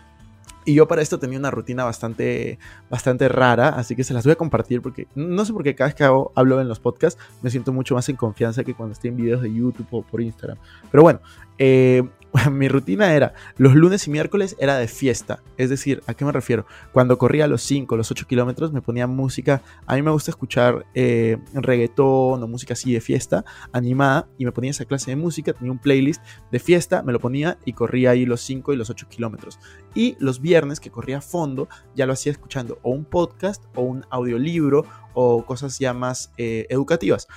y 0.65 0.75
yo 0.75 0.88
para 0.88 1.00
esto 1.00 1.21
tenía 1.21 1.38
una 1.38 1.53
rutina 1.53 1.85
bastante, 1.85 2.59
bastante 2.91 3.29
rara, 3.29 3.69
así 3.69 3.94
que 3.94 4.03
se 4.03 4.12
las 4.12 4.25
voy 4.25 4.33
a 4.33 4.37
compartir 4.37 4.83
porque 4.83 5.06
no 5.15 5.44
sé 5.44 5.53
por 5.53 5.62
qué 5.62 5.77
cada 5.77 5.88
vez 5.88 5.94
que 5.94 6.03
hago, 6.03 6.33
hablo 6.35 6.61
en 6.61 6.67
los 6.67 6.81
podcasts 6.81 7.21
me 7.41 7.50
siento 7.50 7.73
mucho 7.73 7.94
más 7.94 8.09
en 8.09 8.17
confianza 8.17 8.65
que 8.65 8.75
cuando 8.75 8.93
estoy 8.93 9.11
en 9.11 9.17
videos 9.17 9.43
de 9.43 9.55
YouTube 9.55 9.87
o 9.93 10.03
por 10.03 10.21
Instagram. 10.21 10.59
Pero 10.91 11.05
bueno, 11.05 11.21
eh, 11.59 12.03
mi 12.50 12.69
rutina 12.69 13.15
era, 13.15 13.35
los 13.56 13.75
lunes 13.75 14.06
y 14.06 14.11
miércoles 14.11 14.56
era 14.59 14.77
de 14.77 14.88
fiesta. 14.88 15.43
Es 15.56 15.71
decir, 15.71 16.03
¿a 16.06 16.15
qué 16.15 16.25
me 16.25 16.33
refiero? 16.33 16.67
Cuando 16.93 17.19
corría 17.19 17.47
los 17.47 17.62
5, 17.62 17.97
los 17.97 18.11
8 18.11 18.27
kilómetros 18.27 18.73
me 18.73 18.83
ponía 18.83 19.06
música. 19.06 19.62
A 19.87 19.94
mí 19.94 20.03
me 20.03 20.11
gusta 20.11 20.31
escuchar 20.31 20.87
eh, 20.94 21.38
reggaetón 21.55 22.43
o 22.43 22.49
música 22.49 22.75
así 22.75 22.93
de 22.93 23.00
fiesta, 23.00 23.45
animada, 23.73 24.28
y 24.38 24.45
me 24.45 24.52
ponía 24.52 24.71
esa 24.71 24.85
clase 24.85 25.11
de 25.11 25.16
música. 25.16 25.52
Tenía 25.52 25.73
un 25.73 25.78
playlist 25.78 26.23
de 26.50 26.59
fiesta, 26.59 27.02
me 27.02 27.12
lo 27.12 27.21
ponía 27.21 27.59
y 27.64 27.73
corría 27.73 28.11
ahí 28.11 28.26
los 28.26 28.40
5 28.43 28.73
y 28.73 28.76
los 28.76 28.90
8 28.90 29.09
kilómetros. 29.09 29.59
Y 29.95 30.16
los 30.19 30.40
viernes 30.40 30.81
que 30.81 30.90
corría 30.90 31.19
a 31.19 31.23
fondo, 31.23 31.69
ya 31.95 32.07
lo 32.07 32.12
hacía 32.12 32.33
escuchando 32.33 32.78
o 32.83 32.90
un 32.90 33.05
podcast 33.05 33.64
o 33.75 33.83
un 33.83 34.05
audiolibro 34.11 34.85
o 35.14 35.45
cosas 35.47 35.78
ya 35.78 35.95
más 35.95 36.33
eh, 36.37 36.66
educativas. 36.69 37.28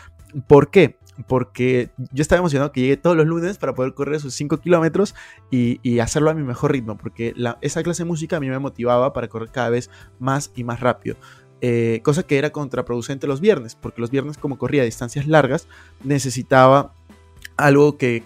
¿Por 0.47 0.69
qué? 0.69 0.97
Porque 1.27 1.91
yo 2.11 2.21
estaba 2.21 2.39
emocionado 2.39 2.71
que 2.71 2.81
llegue 2.81 2.97
todos 2.97 3.17
los 3.17 3.25
lunes 3.25 3.57
para 3.57 3.73
poder 3.73 3.93
correr 3.93 4.15
esos 4.15 4.33
5 4.33 4.57
kilómetros 4.59 5.15
y, 5.51 5.99
hacerlo 5.99 6.29
a 6.29 6.33
mi 6.33 6.43
mejor 6.43 6.71
ritmo, 6.71 6.97
porque 6.97 7.33
esa 7.61 7.83
clase 7.83 8.03
de 8.03 8.07
música 8.07 8.37
a 8.37 8.39
mí 8.39 8.49
me 8.49 8.59
motivaba 8.59 9.11
para 9.11 9.27
correr 9.27 9.49
cada 9.49 9.69
vez 9.69 9.89
más 10.19 10.51
y 10.55 10.63
más 10.63 10.79
rápido. 10.79 11.17
Eh, 11.61 11.99
cosa 12.03 12.23
que 12.23 12.37
era 12.37 12.51
contraproducente 12.51 13.27
los 13.27 13.41
viernes, 13.41 13.75
porque 13.75 13.99
los 13.99 14.11
viernes 14.11 14.37
como 14.37 14.57
corría 14.57 14.83
distancias 14.83 15.27
largas, 15.27 15.67
necesitaba 16.03 16.93
algo 17.59 17.97
que, 17.97 18.23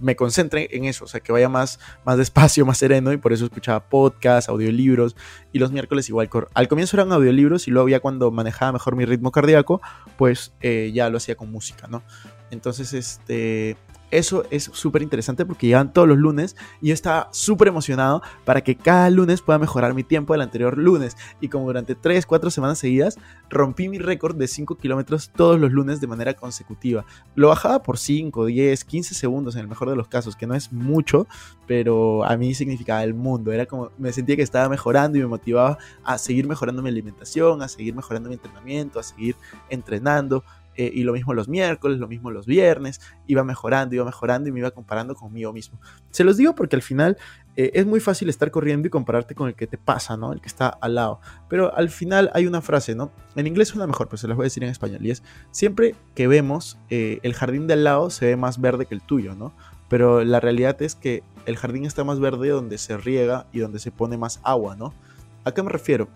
me 0.00 0.16
concentre 0.16 0.68
en 0.72 0.84
eso, 0.86 1.04
o 1.04 1.08
sea, 1.08 1.20
que 1.20 1.30
vaya 1.30 1.48
más, 1.48 1.78
más 2.04 2.16
despacio, 2.16 2.64
más 2.66 2.78
sereno, 2.78 3.12
y 3.12 3.16
por 3.18 3.32
eso 3.32 3.44
escuchaba 3.44 3.80
podcasts, 3.80 4.48
audiolibros, 4.48 5.16
y 5.52 5.58
los 5.58 5.70
miércoles 5.70 6.08
igual. 6.08 6.28
Al 6.54 6.68
comienzo 6.68 6.96
eran 6.96 7.12
audiolibros 7.12 7.68
y 7.68 7.70
luego 7.70 7.88
ya 7.88 8.00
cuando 8.00 8.30
manejaba 8.30 8.72
mejor 8.72 8.96
mi 8.96 9.04
ritmo 9.04 9.30
cardíaco, 9.30 9.80
pues 10.16 10.52
eh, 10.60 10.90
ya 10.94 11.08
lo 11.10 11.18
hacía 11.18 11.36
con 11.36 11.50
música, 11.50 11.86
¿no? 11.86 12.02
Entonces, 12.50 12.92
este, 12.92 13.76
eso 14.10 14.44
es 14.50 14.64
súper 14.72 15.02
interesante 15.02 15.44
porque 15.44 15.66
llegan 15.66 15.92
todos 15.92 16.08
los 16.08 16.18
lunes 16.18 16.56
y 16.80 16.88
yo 16.88 16.94
estaba 16.94 17.28
súper 17.32 17.68
emocionado 17.68 18.22
para 18.44 18.62
que 18.62 18.76
cada 18.76 19.10
lunes 19.10 19.42
pueda 19.42 19.58
mejorar 19.58 19.94
mi 19.94 20.04
tiempo 20.04 20.32
del 20.32 20.42
anterior 20.42 20.78
lunes. 20.78 21.16
Y 21.40 21.48
como 21.48 21.66
durante 21.66 21.94
3, 21.94 22.26
4 22.26 22.50
semanas 22.50 22.78
seguidas, 22.78 23.18
rompí 23.50 23.88
mi 23.88 23.98
récord 23.98 24.36
de 24.36 24.48
5 24.48 24.76
kilómetros 24.76 25.30
todos 25.30 25.58
los 25.60 25.72
lunes 25.72 26.00
de 26.00 26.06
manera 26.06 26.34
consecutiva. 26.34 27.04
Lo 27.34 27.48
bajaba 27.48 27.82
por 27.82 27.98
5, 27.98 28.46
10, 28.46 28.84
15 28.84 29.14
segundos 29.14 29.54
en 29.54 29.62
el 29.62 29.68
mejor 29.68 29.90
de 29.90 29.96
los 29.96 30.08
casos, 30.08 30.36
que 30.36 30.46
no 30.46 30.54
es 30.54 30.72
mucho, 30.72 31.26
pero 31.66 32.24
a 32.24 32.36
mí 32.36 32.54
significaba 32.54 33.02
el 33.02 33.14
mundo. 33.14 33.52
Era 33.52 33.66
como, 33.66 33.90
me 33.98 34.12
sentía 34.12 34.36
que 34.36 34.42
estaba 34.42 34.68
mejorando 34.68 35.18
y 35.18 35.20
me 35.20 35.26
motivaba 35.26 35.78
a 36.04 36.18
seguir 36.18 36.46
mejorando 36.46 36.82
mi 36.82 36.88
alimentación, 36.88 37.62
a 37.62 37.68
seguir 37.68 37.94
mejorando 37.94 38.28
mi 38.28 38.34
entrenamiento, 38.34 39.00
a 39.00 39.02
seguir 39.02 39.36
entrenando. 39.68 40.44
Eh, 40.76 40.90
y 40.92 41.02
lo 41.04 41.12
mismo 41.12 41.34
los 41.34 41.48
miércoles, 41.48 41.98
lo 41.98 42.08
mismo 42.08 42.30
los 42.30 42.46
viernes, 42.46 43.00
iba 43.26 43.44
mejorando, 43.44 43.94
iba 43.94 44.04
mejorando 44.04 44.48
y 44.48 44.52
me 44.52 44.60
iba 44.60 44.70
comparando 44.70 45.14
conmigo 45.14 45.52
mismo. 45.52 45.78
Se 46.10 46.24
los 46.24 46.36
digo 46.36 46.54
porque 46.54 46.76
al 46.76 46.82
final 46.82 47.16
eh, 47.56 47.70
es 47.74 47.86
muy 47.86 48.00
fácil 48.00 48.28
estar 48.28 48.50
corriendo 48.50 48.86
y 48.86 48.90
compararte 48.90 49.34
con 49.34 49.48
el 49.48 49.54
que 49.54 49.66
te 49.66 49.78
pasa, 49.78 50.16
¿no? 50.16 50.32
El 50.32 50.40
que 50.40 50.48
está 50.48 50.68
al 50.68 50.94
lado. 50.94 51.20
Pero 51.48 51.74
al 51.74 51.88
final 51.88 52.30
hay 52.34 52.46
una 52.46 52.60
frase, 52.60 52.94
¿no? 52.94 53.10
En 53.34 53.46
inglés 53.46 53.68
suena 53.68 53.86
mejor, 53.86 54.08
pero 54.08 54.18
se 54.18 54.28
las 54.28 54.36
voy 54.36 54.44
a 54.44 54.46
decir 54.46 54.62
en 54.62 54.70
español. 54.70 55.04
Y 55.04 55.10
es, 55.10 55.22
siempre 55.50 55.94
que 56.14 56.28
vemos 56.28 56.78
eh, 56.90 57.18
el 57.22 57.34
jardín 57.34 57.66
de 57.66 57.74
al 57.74 57.84
lado 57.84 58.10
se 58.10 58.26
ve 58.26 58.36
más 58.36 58.60
verde 58.60 58.86
que 58.86 58.94
el 58.94 59.00
tuyo, 59.00 59.34
¿no? 59.34 59.54
Pero 59.88 60.24
la 60.24 60.40
realidad 60.40 60.80
es 60.82 60.94
que 60.94 61.22
el 61.46 61.56
jardín 61.56 61.84
está 61.84 62.04
más 62.04 62.20
verde 62.20 62.48
donde 62.48 62.76
se 62.76 62.96
riega 62.96 63.46
y 63.52 63.60
donde 63.60 63.78
se 63.78 63.90
pone 63.92 64.18
más 64.18 64.40
agua, 64.42 64.76
¿no? 64.76 64.92
¿A 65.44 65.52
qué 65.52 65.62
me 65.62 65.70
refiero? 65.70 66.08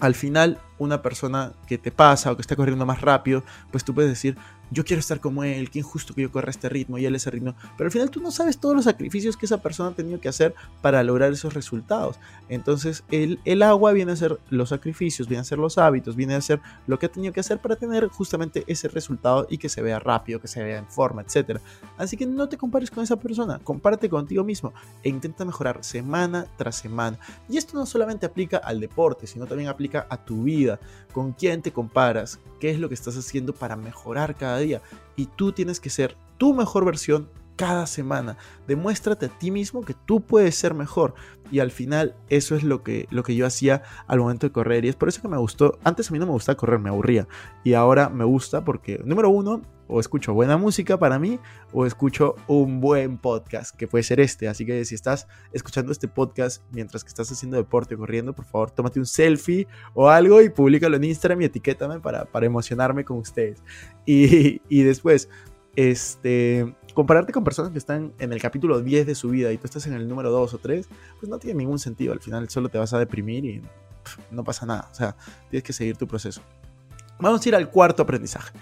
Al 0.00 0.14
final, 0.14 0.58
una 0.78 1.02
persona 1.02 1.52
que 1.66 1.78
te 1.78 1.90
pasa 1.90 2.32
o 2.32 2.36
que 2.36 2.42
está 2.42 2.56
corriendo 2.56 2.84
más 2.86 3.00
rápido, 3.00 3.44
pues 3.70 3.84
tú 3.84 3.94
puedes 3.94 4.10
decir, 4.10 4.36
yo 4.70 4.84
quiero 4.84 5.00
estar 5.00 5.20
como 5.20 5.44
él, 5.44 5.70
qué 5.70 5.80
injusto 5.80 6.14
que 6.14 6.22
yo 6.22 6.32
corra 6.32 6.50
este 6.50 6.68
ritmo 6.68 6.98
y 6.98 7.06
él 7.06 7.14
ese 7.14 7.30
ritmo. 7.30 7.54
Pero 7.76 7.88
al 7.88 7.92
final 7.92 8.10
tú 8.10 8.20
no 8.20 8.30
sabes 8.30 8.58
todos 8.58 8.74
los 8.74 8.84
sacrificios 8.84 9.36
que 9.36 9.46
esa 9.46 9.58
persona 9.62 9.90
ha 9.90 9.94
tenido 9.94 10.20
que 10.20 10.28
hacer 10.28 10.54
para 10.82 11.02
lograr 11.02 11.32
esos 11.32 11.54
resultados. 11.54 12.18
Entonces 12.48 13.04
el, 13.10 13.40
el 13.44 13.62
agua 13.62 13.92
viene 13.92 14.12
a 14.12 14.16
ser 14.16 14.38
los 14.50 14.70
sacrificios, 14.70 15.28
viene 15.28 15.42
a 15.42 15.44
ser 15.44 15.58
los 15.58 15.78
hábitos, 15.78 16.16
viene 16.16 16.34
a 16.34 16.40
ser 16.40 16.60
lo 16.86 16.98
que 16.98 17.06
ha 17.06 17.12
tenido 17.12 17.32
que 17.32 17.40
hacer 17.40 17.58
para 17.58 17.76
tener 17.76 18.08
justamente 18.08 18.64
ese 18.66 18.88
resultado 18.88 19.46
y 19.48 19.58
que 19.58 19.68
se 19.68 19.82
vea 19.82 19.98
rápido, 19.98 20.40
que 20.40 20.48
se 20.48 20.62
vea 20.62 20.78
en 20.78 20.86
forma, 20.86 21.22
etc. 21.22 21.60
Así 21.96 22.16
que 22.16 22.26
no 22.26 22.48
te 22.48 22.56
compares 22.56 22.90
con 22.90 23.02
esa 23.04 23.16
persona, 23.16 23.60
compárate 23.62 24.08
contigo 24.08 24.44
mismo 24.44 24.72
e 25.02 25.08
intenta 25.08 25.44
mejorar 25.44 25.84
semana 25.84 26.46
tras 26.56 26.76
semana. 26.76 27.18
Y 27.48 27.56
esto 27.56 27.76
no 27.76 27.86
solamente 27.86 28.26
aplica 28.26 28.58
al 28.58 28.80
deporte, 28.80 29.26
sino 29.26 29.46
también 29.46 29.68
aplica 29.68 30.06
a 30.10 30.24
tu 30.24 30.44
vida. 30.44 30.78
¿Con 31.12 31.32
quién 31.32 31.62
te 31.62 31.72
comparas? 31.72 32.40
¿Qué 32.60 32.70
es 32.70 32.78
lo 32.80 32.88
que 32.88 32.94
estás 32.94 33.16
haciendo 33.16 33.54
para 33.54 33.76
mejorar 33.76 34.34
cada 34.34 34.53
día? 34.58 34.82
Y 35.16 35.26
tú 35.26 35.52
tienes 35.52 35.80
que 35.80 35.90
ser 35.90 36.16
tu 36.38 36.54
mejor 36.54 36.84
versión 36.84 37.28
cada 37.56 37.86
semana. 37.86 38.36
Demuéstrate 38.66 39.26
a 39.26 39.28
ti 39.28 39.50
mismo 39.50 39.82
que 39.82 39.94
tú 39.94 40.20
puedes 40.20 40.54
ser 40.54 40.74
mejor. 40.74 41.14
Y 41.50 41.60
al 41.60 41.70
final 41.70 42.16
eso 42.28 42.56
es 42.56 42.62
lo 42.62 42.82
que, 42.82 43.06
lo 43.10 43.22
que 43.22 43.36
yo 43.36 43.46
hacía 43.46 43.82
al 44.06 44.18
momento 44.18 44.46
de 44.46 44.52
correr. 44.52 44.84
Y 44.84 44.88
es 44.88 44.96
por 44.96 45.08
eso 45.08 45.22
que 45.22 45.28
me 45.28 45.38
gustó. 45.38 45.78
Antes 45.84 46.10
a 46.10 46.12
mí 46.12 46.18
no 46.18 46.26
me 46.26 46.32
gustaba 46.32 46.56
correr, 46.56 46.78
me 46.78 46.88
aburría. 46.88 47.28
Y 47.62 47.74
ahora 47.74 48.08
me 48.08 48.24
gusta 48.24 48.64
porque, 48.64 49.00
número 49.04 49.30
uno, 49.30 49.62
o 49.86 50.00
escucho 50.00 50.32
buena 50.32 50.56
música 50.56 50.98
para 50.98 51.18
mí 51.18 51.38
o 51.72 51.86
escucho 51.86 52.36
un 52.46 52.80
buen 52.80 53.18
podcast, 53.18 53.76
que 53.76 53.86
puede 53.86 54.02
ser 54.02 54.20
este. 54.20 54.48
Así 54.48 54.64
que 54.64 54.84
si 54.84 54.94
estás 54.94 55.28
escuchando 55.52 55.92
este 55.92 56.08
podcast 56.08 56.62
mientras 56.72 57.04
que 57.04 57.08
estás 57.08 57.30
haciendo 57.30 57.56
deporte 57.56 57.96
corriendo, 57.96 58.32
por 58.32 58.44
favor, 58.44 58.70
tómate 58.70 58.98
un 58.98 59.06
selfie 59.06 59.66
o 59.92 60.08
algo 60.08 60.40
y 60.40 60.48
públicalo 60.48 60.96
en 60.96 61.04
Instagram 61.04 61.42
y 61.42 61.44
etiquétame 61.46 62.00
para, 62.00 62.24
para 62.24 62.46
emocionarme 62.46 63.04
con 63.04 63.18
ustedes. 63.18 63.62
Y, 64.06 64.60
y 64.68 64.82
después, 64.82 65.28
este, 65.76 66.74
compararte 66.94 67.32
con 67.32 67.44
personas 67.44 67.72
que 67.72 67.78
están 67.78 68.12
en 68.18 68.32
el 68.32 68.40
capítulo 68.40 68.80
10 68.80 69.06
de 69.06 69.14
su 69.14 69.30
vida 69.30 69.52
y 69.52 69.58
tú 69.58 69.66
estás 69.66 69.86
en 69.86 69.94
el 69.94 70.08
número 70.08 70.30
2 70.30 70.54
o 70.54 70.58
3, 70.58 70.88
pues 71.18 71.28
no 71.28 71.38
tiene 71.38 71.58
ningún 71.58 71.78
sentido. 71.78 72.12
Al 72.12 72.20
final 72.20 72.48
solo 72.48 72.68
te 72.68 72.78
vas 72.78 72.92
a 72.92 72.98
deprimir 72.98 73.44
y 73.44 73.62
no 74.30 74.44
pasa 74.44 74.66
nada. 74.66 74.88
O 74.90 74.94
sea, 74.94 75.16
tienes 75.50 75.64
que 75.64 75.72
seguir 75.72 75.96
tu 75.96 76.06
proceso. 76.06 76.40
Vamos 77.18 77.44
a 77.44 77.48
ir 77.48 77.54
al 77.54 77.70
cuarto 77.70 78.02
aprendizaje. 78.02 78.52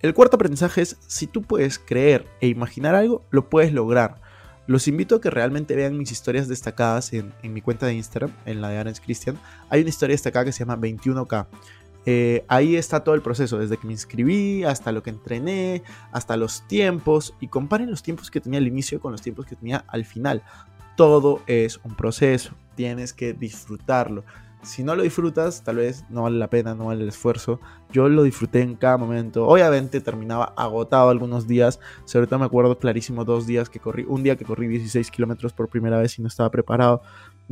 El 0.00 0.14
cuarto 0.14 0.36
aprendizaje 0.36 0.82
es, 0.82 0.96
si 1.06 1.26
tú 1.26 1.42
puedes 1.42 1.78
creer 1.78 2.26
e 2.40 2.48
imaginar 2.48 2.94
algo, 2.94 3.24
lo 3.30 3.48
puedes 3.48 3.72
lograr. 3.72 4.20
Los 4.66 4.88
invito 4.88 5.16
a 5.16 5.20
que 5.20 5.30
realmente 5.30 5.74
vean 5.74 5.98
mis 5.98 6.12
historias 6.12 6.48
destacadas 6.48 7.12
en, 7.12 7.32
en 7.42 7.52
mi 7.52 7.60
cuenta 7.60 7.86
de 7.86 7.94
Instagram, 7.94 8.32
en 8.46 8.60
la 8.60 8.68
de 8.68 8.78
Arens 8.78 9.00
Christian. 9.00 9.38
Hay 9.70 9.80
una 9.80 9.90
historia 9.90 10.14
destacada 10.14 10.44
que 10.44 10.52
se 10.52 10.60
llama 10.60 10.76
21K. 10.76 11.46
Eh, 12.04 12.44
ahí 12.48 12.76
está 12.76 13.04
todo 13.04 13.14
el 13.14 13.22
proceso, 13.22 13.58
desde 13.58 13.76
que 13.76 13.86
me 13.86 13.92
inscribí, 13.92 14.64
hasta 14.64 14.92
lo 14.92 15.02
que 15.02 15.10
entrené, 15.10 15.82
hasta 16.10 16.36
los 16.36 16.66
tiempos, 16.66 17.34
y 17.40 17.48
comparen 17.48 17.90
los 17.90 18.02
tiempos 18.02 18.30
que 18.30 18.40
tenía 18.40 18.58
al 18.58 18.66
inicio 18.66 19.00
con 19.00 19.12
los 19.12 19.22
tiempos 19.22 19.46
que 19.46 19.56
tenía 19.56 19.84
al 19.88 20.04
final. 20.04 20.42
Todo 20.96 21.40
es 21.46 21.80
un 21.84 21.94
proceso, 21.94 22.52
tienes 22.74 23.12
que 23.12 23.32
disfrutarlo. 23.32 24.24
Si 24.62 24.84
no 24.84 24.94
lo 24.94 25.02
disfrutas, 25.02 25.64
tal 25.64 25.76
vez 25.76 26.04
no 26.08 26.22
vale 26.22 26.38
la 26.38 26.48
pena, 26.48 26.76
no 26.76 26.86
vale 26.86 27.02
el 27.02 27.08
esfuerzo. 27.08 27.58
Yo 27.90 28.08
lo 28.08 28.22
disfruté 28.22 28.60
en 28.60 28.76
cada 28.76 28.96
momento. 28.96 29.44
Obviamente 29.48 30.00
terminaba 30.00 30.54
agotado 30.56 31.10
algunos 31.10 31.48
días. 31.48 31.80
Sobre 32.04 32.28
todo 32.28 32.38
me 32.38 32.44
acuerdo 32.44 32.78
clarísimo 32.78 33.24
dos 33.24 33.44
días 33.44 33.68
que 33.68 33.80
corrí. 33.80 34.04
Un 34.06 34.22
día 34.22 34.36
que 34.36 34.44
corrí 34.44 34.68
16 34.68 35.10
kilómetros 35.10 35.52
por 35.52 35.68
primera 35.68 35.98
vez 35.98 36.16
y 36.20 36.22
no 36.22 36.28
estaba 36.28 36.48
preparado. 36.52 37.02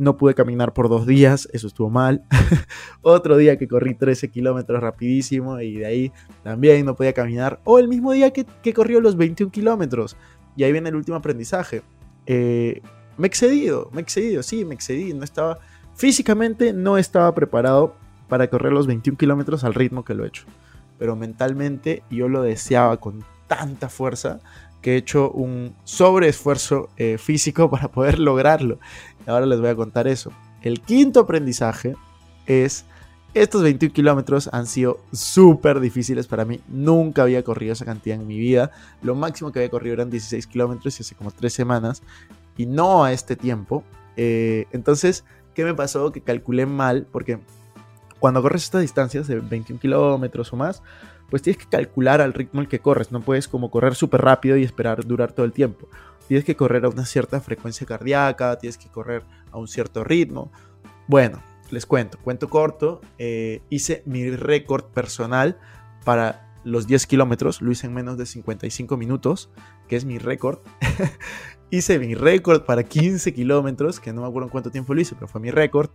No 0.01 0.17
pude 0.17 0.33
caminar 0.33 0.73
por 0.73 0.89
dos 0.89 1.05
días, 1.05 1.47
eso 1.53 1.67
estuvo 1.67 1.91
mal. 1.91 2.23
Otro 3.03 3.37
día 3.37 3.59
que 3.59 3.67
corrí 3.67 3.93
13 3.93 4.31
kilómetros 4.31 4.81
rapidísimo 4.81 5.61
y 5.61 5.75
de 5.75 5.85
ahí 5.85 6.11
también 6.41 6.87
no 6.87 6.95
podía 6.95 7.13
caminar. 7.13 7.59
O 7.65 7.77
el 7.77 7.87
mismo 7.87 8.11
día 8.11 8.31
que, 8.31 8.47
que 8.63 8.73
corrió 8.73 8.99
los 8.99 9.15
21 9.15 9.51
kilómetros. 9.51 10.17
Y 10.55 10.63
ahí 10.63 10.71
viene 10.71 10.89
el 10.89 10.95
último 10.95 11.17
aprendizaje. 11.17 11.83
Eh, 12.25 12.81
me 13.15 13.27
he 13.27 13.29
excedido, 13.29 13.91
me 13.93 13.99
he 13.99 14.01
excedido, 14.01 14.41
sí, 14.41 14.65
me 14.65 14.73
excedí. 14.73 15.13
No 15.13 15.23
estaba, 15.23 15.59
físicamente 15.93 16.73
no 16.73 16.97
estaba 16.97 17.35
preparado 17.35 17.95
para 18.27 18.49
correr 18.49 18.73
los 18.73 18.87
21 18.87 19.19
kilómetros 19.19 19.63
al 19.63 19.75
ritmo 19.75 20.03
que 20.03 20.15
lo 20.15 20.25
he 20.25 20.29
hecho. 20.29 20.45
Pero 20.97 21.15
mentalmente 21.15 22.01
yo 22.09 22.27
lo 22.27 22.41
deseaba 22.41 22.97
con 22.97 23.23
tanta 23.45 23.87
fuerza 23.87 24.39
que 24.81 24.93
he 24.93 24.97
hecho 24.97 25.31
un 25.31 25.75
sobreesfuerzo 25.83 26.89
eh, 26.97 27.17
físico 27.17 27.69
para 27.71 27.89
poder 27.89 28.19
lograrlo. 28.19 28.79
Ahora 29.27 29.45
les 29.45 29.59
voy 29.59 29.69
a 29.69 29.75
contar 29.75 30.07
eso. 30.07 30.31
El 30.61 30.81
quinto 30.81 31.21
aprendizaje 31.21 31.95
es, 32.45 32.85
estos 33.33 33.63
21 33.63 33.93
kilómetros 33.93 34.49
han 34.51 34.67
sido 34.67 34.99
súper 35.11 35.79
difíciles 35.79 36.27
para 36.27 36.45
mí. 36.45 36.59
Nunca 36.67 37.23
había 37.23 37.43
corrido 37.43 37.73
esa 37.73 37.85
cantidad 37.85 38.19
en 38.19 38.27
mi 38.27 38.37
vida. 38.37 38.71
Lo 39.01 39.15
máximo 39.15 39.51
que 39.51 39.59
había 39.59 39.69
corrido 39.69 39.93
eran 39.93 40.09
16 40.09 40.47
kilómetros 40.47 40.99
y 40.99 41.03
hace 41.03 41.15
como 41.15 41.31
3 41.31 41.53
semanas. 41.53 42.03
Y 42.57 42.65
no 42.65 43.03
a 43.03 43.13
este 43.13 43.35
tiempo. 43.35 43.83
Eh, 44.17 44.65
entonces, 44.71 45.23
¿qué 45.55 45.63
me 45.63 45.73
pasó? 45.73 46.11
Que 46.11 46.21
calculé 46.21 46.65
mal 46.65 47.07
porque 47.11 47.39
cuando 48.19 48.41
corres 48.41 48.63
estas 48.63 48.81
distancias 48.81 49.27
de 49.27 49.39
21 49.39 49.79
kilómetros 49.79 50.53
o 50.53 50.55
más, 50.55 50.83
pues 51.31 51.41
tienes 51.41 51.63
que 51.63 51.69
calcular 51.69 52.19
al 52.19 52.33
ritmo 52.33 52.59
al 52.59 52.67
que 52.67 52.79
corres. 52.79 53.11
No 53.11 53.21
puedes 53.21 53.47
como 53.47 53.71
correr 53.71 53.95
súper 53.95 54.21
rápido 54.21 54.57
y 54.57 54.63
esperar 54.63 55.05
durar 55.05 55.31
todo 55.31 55.45
el 55.45 55.53
tiempo. 55.53 55.87
Tienes 56.27 56.43
que 56.45 56.57
correr 56.57 56.85
a 56.85 56.89
una 56.89 57.05
cierta 57.05 57.39
frecuencia 57.39 57.87
cardíaca, 57.87 58.57
tienes 58.59 58.77
que 58.77 58.89
correr 58.89 59.23
a 59.49 59.57
un 59.57 59.69
cierto 59.69 60.03
ritmo. 60.03 60.51
Bueno, 61.07 61.41
les 61.71 61.85
cuento, 61.85 62.19
cuento 62.21 62.49
corto. 62.49 62.99
eh, 63.17 63.61
hice 63.69 64.03
mi 64.05 64.29
récord 64.29 64.85
personal 64.91 65.57
para 66.03 66.51
los 66.65 66.85
10 66.85 67.07
kilómetros. 67.07 67.61
Lo 67.61 67.71
hice 67.71 67.87
en 67.87 67.93
menos 67.93 68.17
de 68.17 68.25
55 68.25 68.97
minutos, 68.97 69.49
que 69.87 69.95
es 69.95 70.03
mi 70.03 70.17
récord. 70.17 70.59
hice 71.71 71.97
mi 71.97 72.13
récord 72.13 72.63
para 72.63 72.83
15 72.83 73.33
kilómetros, 73.33 74.01
que 74.01 74.11
no 74.11 74.21
me 74.21 74.27
acuerdo 74.27 74.47
en 74.47 74.51
cuánto 74.51 74.69
tiempo 74.69 74.93
lo 74.93 74.99
hice, 74.99 75.15
pero 75.15 75.29
fue 75.29 75.39
mi 75.39 75.49
récord. 75.49 75.91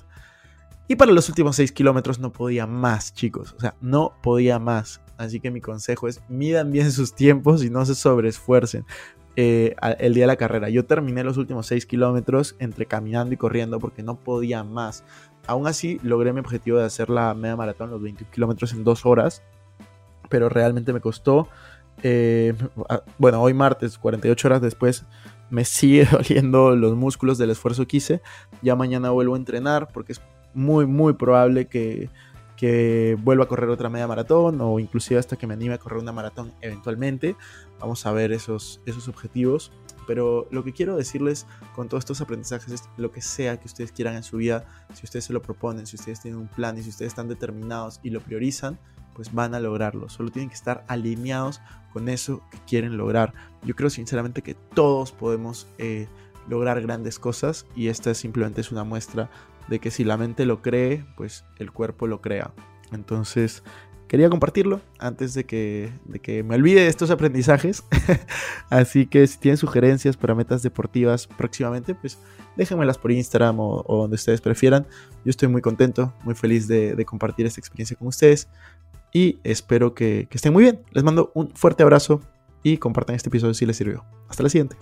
Y 0.88 0.96
para 0.96 1.12
los 1.12 1.28
últimos 1.28 1.56
6 1.56 1.72
kilómetros 1.72 2.18
no 2.18 2.32
podía 2.32 2.66
más, 2.66 3.12
chicos. 3.14 3.54
O 3.56 3.60
sea, 3.60 3.74
no 3.80 4.14
podía 4.22 4.58
más. 4.58 5.00
Así 5.18 5.40
que 5.40 5.50
mi 5.50 5.60
consejo 5.60 6.08
es, 6.08 6.20
midan 6.28 6.70
bien 6.70 6.92
sus 6.92 7.14
tiempos 7.14 7.64
y 7.64 7.70
no 7.70 7.84
se 7.84 7.94
sobreesfuercen. 7.94 8.84
eh, 9.38 9.74
el 9.98 10.14
día 10.14 10.24
de 10.24 10.28
la 10.28 10.36
carrera. 10.36 10.70
Yo 10.70 10.86
terminé 10.86 11.22
los 11.22 11.36
últimos 11.36 11.66
6 11.66 11.84
kilómetros 11.86 12.56
entre 12.58 12.86
caminando 12.86 13.34
y 13.34 13.36
corriendo 13.36 13.78
porque 13.78 14.02
no 14.02 14.16
podía 14.16 14.64
más. 14.64 15.04
Aún 15.46 15.66
así, 15.66 16.00
logré 16.02 16.32
mi 16.32 16.40
objetivo 16.40 16.78
de 16.78 16.84
hacer 16.86 17.10
la 17.10 17.34
media 17.34 17.54
maratón, 17.56 17.90
los 17.90 18.02
21 18.02 18.30
kilómetros 18.32 18.72
en 18.72 18.82
2 18.84 19.06
horas. 19.06 19.42
Pero 20.30 20.48
realmente 20.48 20.92
me 20.92 21.00
costó. 21.00 21.48
eh, 22.02 22.54
bueno, 23.18 23.42
hoy 23.42 23.54
martes, 23.54 23.98
48 23.98 24.48
horas 24.48 24.60
después, 24.62 25.04
me 25.50 25.64
sigue 25.64 26.06
doliendo 26.10 26.74
los 26.76 26.94
músculos 26.96 27.38
del 27.38 27.50
esfuerzo 27.50 27.86
que 27.86 27.98
hice. 27.98 28.22
Ya 28.62 28.74
mañana 28.76 29.10
vuelvo 29.10 29.34
a 29.34 29.38
entrenar 29.38 29.88
porque 29.92 30.12
es 30.12 30.20
muy, 30.56 30.86
muy 30.86 31.12
probable 31.12 31.66
que, 31.66 32.10
que 32.56 33.16
vuelva 33.22 33.44
a 33.44 33.48
correr 33.48 33.68
otra 33.68 33.88
media 33.88 34.08
maratón 34.08 34.60
o 34.60 34.80
inclusive 34.80 35.20
hasta 35.20 35.36
que 35.36 35.46
me 35.46 35.54
anime 35.54 35.75
a 35.75 35.78
correr 35.78 36.00
una 36.00 36.12
maratón 36.12 36.52
eventualmente. 36.60 37.36
Vamos 37.78 38.06
a 38.06 38.12
ver 38.12 38.32
esos, 38.32 38.80
esos 38.86 39.06
objetivos. 39.08 39.70
Pero 40.06 40.46
lo 40.50 40.62
que 40.62 40.72
quiero 40.72 40.96
decirles 40.96 41.46
con 41.75 41.88
todos 41.88 42.02
estos 42.02 42.20
aprendizajes 42.20 42.72
es 42.72 42.88
lo 42.96 43.10
que 43.10 43.20
sea 43.20 43.58
que 43.58 43.66
ustedes 43.66 43.90
quieran 43.90 44.14
en 44.14 44.22
su 44.22 44.36
vida, 44.36 44.64
si 44.94 45.04
ustedes 45.04 45.25
se 45.25 45.32
lo 45.32 45.42
proponen, 45.42 45.86
si 45.86 45.96
ustedes 45.96 46.20
tienen 46.20 46.38
un 46.38 46.46
plan 46.46 46.78
y 46.78 46.82
si 46.82 46.90
ustedes 46.90 47.10
están 47.10 47.28
determinados 47.28 47.98
y 48.04 48.10
lo 48.10 48.20
priorizan, 48.20 48.78
pues 49.14 49.34
van 49.34 49.54
a 49.54 49.60
lograrlo. 49.60 50.08
Solo 50.08 50.30
tienen 50.30 50.48
que 50.48 50.54
estar 50.54 50.84
alineados 50.86 51.60
con 51.92 52.08
eso 52.08 52.40
que 52.52 52.58
quieren 52.68 52.96
lograr. 52.96 53.32
Yo 53.64 53.75
creo 53.75 53.90
sinceramente 53.90 54.42
que 54.42 54.54
todos 54.54 55.10
podemos 55.10 55.66
eh, 55.78 56.06
lograr 56.48 56.80
grandes 56.82 57.18
cosas 57.18 57.66
y 57.75 57.88
esta 57.88 58.14
simplemente 58.14 58.60
es 58.60 58.70
una 58.70 58.84
muestra 58.84 59.28
de 59.68 59.78
que 59.78 59.90
si 59.90 60.04
la 60.04 60.16
mente 60.16 60.46
lo 60.46 60.62
cree, 60.62 61.04
pues 61.16 61.44
el 61.58 61.73
cuerpo 61.73 62.06
lo 62.06 62.20
crea. 62.20 62.52
Entonces, 62.92 63.62
quería 64.08 64.30
compartirlo 64.30 64.80
antes 64.99 65.35
de 65.35 65.44
que, 65.44 65.92
de 66.04 66.20
que 66.20 66.42
me 66.42 66.54
olvide 66.54 66.82
de 66.82 66.88
estos 66.88 67.11
aprendizajes. 67.11 67.85
Así 68.70 69.06
que 69.06 69.26
si 69.26 69.38
tienen 69.38 69.56
sugerencias 69.56 70.16
para 70.16 70.35
metas 70.35 70.62
deportivas 70.62 71.26
próximamente, 71.26 71.94
pues 71.94 72.18
déjenmelas 72.56 72.99
por 72.99 73.12
Instagram 73.12 73.58
o, 73.61 73.85
donde 73.88 74.14
ustedes 74.14 74.40
prefieran. 74.40 74.87
Yo 75.25 75.30
estoy 75.30 75.49
muy 75.49 75.62
contento, 75.62 76.12
muy 76.25 76.35
feliz 76.35 76.68
de, 76.68 76.94
de 76.94 77.04
compartir 77.04 77.46
esta 77.46 77.61
experiencia 77.61 77.96
con 77.96 78.08
ustedes. 78.08 78.49
y 79.12 79.38
espero 79.44 79.94
que, 79.94 80.26
que 80.30 80.37
estén 80.37 80.52
muy 80.52 80.62
bien. 80.62 80.80
Les 80.92 81.04
mando 81.04 81.32
un 81.35 81.50
fuerte 81.50 81.82
abrazo 81.82 82.20
y 82.62 82.78
compartan 82.78 83.16
este 83.16 83.28
episodio 83.28 83.54
si 83.54 83.66
les 83.66 83.76
sirvió. 83.76 84.04
Hasta 84.28 84.42
la 84.42 84.49
siguiente. 84.49 84.76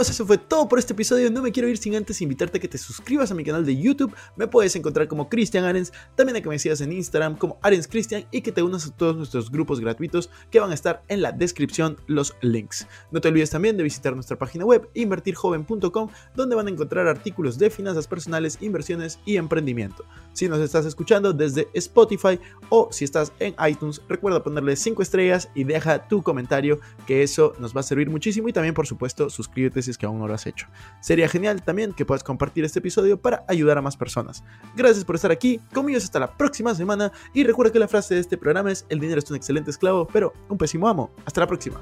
Eso 0.00 0.26
fue 0.26 0.36
todo 0.36 0.68
por 0.68 0.78
este 0.78 0.92
episodio. 0.92 1.30
No 1.30 1.42
me 1.42 1.52
quiero 1.52 1.68
ir 1.68 1.78
sin 1.78 1.94
antes 1.96 2.20
invitarte 2.20 2.58
a 2.58 2.60
que 2.60 2.68
te 2.68 2.76
suscribas 2.76 3.30
a 3.30 3.34
mi 3.34 3.44
canal 3.44 3.64
de 3.64 3.76
YouTube. 3.76 4.14
Me 4.36 4.46
puedes 4.46 4.76
encontrar 4.76 5.08
como 5.08 5.28
Cristian 5.28 5.64
Arens, 5.64 5.92
también 6.14 6.36
a 6.36 6.40
que 6.42 6.48
me 6.48 6.58
sigas 6.58 6.80
en 6.80 6.92
Instagram 6.92 7.36
como 7.36 7.58
Arens 7.62 7.88
Cristian 7.88 8.26
y 8.30 8.42
que 8.42 8.52
te 8.52 8.62
unas 8.62 8.86
a 8.86 8.90
todos 8.90 9.16
nuestros 9.16 9.50
grupos 9.50 9.80
gratuitos 9.80 10.28
que 10.50 10.60
van 10.60 10.70
a 10.70 10.74
estar 10.74 11.02
en 11.08 11.22
la 11.22 11.32
descripción 11.32 11.96
los 12.06 12.34
links. 12.42 12.86
No 13.10 13.20
te 13.20 13.28
olvides 13.28 13.50
también 13.50 13.76
de 13.76 13.82
visitar 13.82 14.14
nuestra 14.14 14.36
página 14.36 14.64
web 14.64 14.88
invertirjoven.com 14.94 16.10
donde 16.34 16.56
van 16.56 16.66
a 16.66 16.70
encontrar 16.70 17.06
artículos 17.06 17.58
de 17.58 17.70
finanzas 17.70 18.06
personales, 18.06 18.58
inversiones 18.60 19.18
y 19.24 19.36
emprendimiento. 19.36 20.04
Si 20.32 20.48
nos 20.48 20.60
estás 20.60 20.84
escuchando 20.84 21.32
desde 21.32 21.68
Spotify 21.74 22.38
o 22.68 22.88
si 22.90 23.04
estás 23.04 23.32
en 23.38 23.54
iTunes, 23.66 24.02
recuerda 24.08 24.42
ponerle 24.42 24.76
5 24.76 25.00
estrellas 25.02 25.48
y 25.54 25.64
deja 25.64 26.06
tu 26.06 26.22
comentario 26.22 26.80
que 27.06 27.22
eso 27.22 27.54
nos 27.58 27.74
va 27.74 27.80
a 27.80 27.84
servir 27.84 28.10
muchísimo 28.10 28.48
y 28.48 28.52
también 28.52 28.74
por 28.74 28.86
supuesto 28.86 29.30
suscríbete 29.30 29.85
es 29.90 29.98
que 29.98 30.06
aún 30.06 30.18
no 30.18 30.26
lo 30.26 30.34
has 30.34 30.46
hecho. 30.46 30.66
Sería 31.00 31.28
genial 31.28 31.62
también 31.62 31.92
que 31.92 32.04
puedas 32.04 32.24
compartir 32.24 32.64
este 32.64 32.78
episodio 32.78 33.20
para 33.20 33.44
ayudar 33.48 33.78
a 33.78 33.82
más 33.82 33.96
personas. 33.96 34.44
Gracias 34.74 35.04
por 35.04 35.16
estar 35.16 35.30
aquí, 35.30 35.60
conmigo 35.72 35.98
hasta 35.98 36.18
la 36.18 36.36
próxima 36.36 36.74
semana 36.74 37.12
y 37.32 37.44
recuerda 37.44 37.72
que 37.72 37.78
la 37.78 37.88
frase 37.88 38.14
de 38.14 38.20
este 38.20 38.36
programa 38.36 38.72
es 38.72 38.86
el 38.88 39.00
dinero 39.00 39.18
es 39.18 39.30
un 39.30 39.36
excelente 39.36 39.70
esclavo, 39.70 40.06
pero 40.06 40.32
un 40.48 40.58
pésimo 40.58 40.88
amo. 40.88 41.10
Hasta 41.24 41.40
la 41.40 41.46
próxima. 41.46 41.80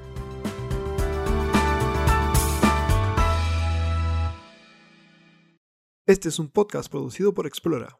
Este 6.06 6.28
es 6.28 6.38
un 6.38 6.50
podcast 6.50 6.90
producido 6.90 7.32
por 7.32 7.46
Explora. 7.46 7.98